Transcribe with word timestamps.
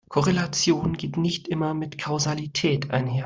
Korrelation 0.09 0.93
geht 0.97 1.17
nicht 1.17 1.47
immer 1.47 1.73
mit 1.75 1.97
Kausalität 1.99 2.89
einher. 2.89 3.19